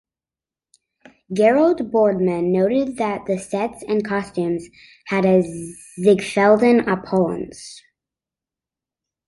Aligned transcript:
Gerald 1.31 1.91
Bordman 1.91 2.51
noted 2.51 2.97
that 2.97 3.27
the 3.27 3.37
sets 3.37 3.83
and 3.83 4.03
costumes 4.03 4.65
had 5.05 5.25
a 5.27 5.43
Ziegfeldian 6.03 6.87
opulence. 6.87 7.83